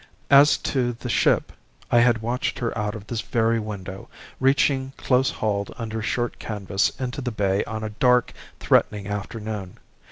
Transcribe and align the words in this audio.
As 0.31 0.57
to 0.73 0.93
the 0.93 1.09
ship, 1.09 1.51
I 1.91 1.99
had 1.99 2.23
watched 2.23 2.57
her 2.57 2.75
out 2.75 2.95
of 2.95 3.05
this 3.05 3.21
very 3.21 3.59
window, 3.59 4.09
reaching 4.39 4.93
close 4.97 5.29
hauled 5.29 5.71
under 5.77 6.01
short 6.01 6.39
canvas 6.39 6.89
into 6.99 7.21
the 7.21 7.29
bay 7.29 7.63
on 7.65 7.83
a 7.83 7.91
dark, 7.91 8.33
threatening 8.59 9.05
afternoon. 9.07 9.77